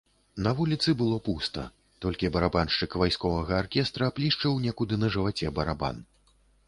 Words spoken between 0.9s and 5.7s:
было пуста, толькі барабаншчык вайсковага аркестра плішчыў некуды на жываце